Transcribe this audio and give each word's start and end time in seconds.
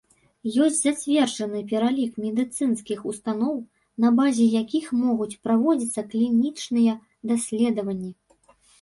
Ёсць 0.67 0.77
зацверджаны 0.85 1.61
пералік 1.71 2.17
медыцынскіх 2.23 3.05
устаноў, 3.13 3.55
на 4.07 4.13
базе 4.23 4.49
якіх 4.63 4.91
могуць 5.05 5.31
праводзіцца 5.47 6.09
клінічныя 6.11 7.01
даследаванні. 7.33 8.13